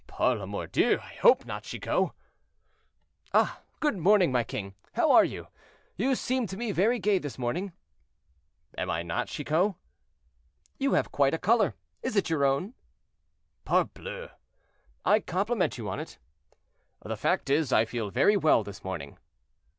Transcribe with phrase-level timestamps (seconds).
[0.07, 0.97] "Par la mordieu!
[0.97, 2.09] I hope not, Chicot."
[3.35, 3.61] "Ah!
[3.79, 4.73] good morning, my king.
[4.93, 5.45] How are you?
[5.95, 7.71] You seem to me very gay this morning."
[8.75, 9.75] "Am I not, Chicot?"
[10.79, 12.73] "You have quite a color; is it your own?"
[13.63, 14.29] "Parbleu!"
[15.05, 16.17] "I compliment you on it."
[17.05, 19.19] "The fact is, I feel very well this morning."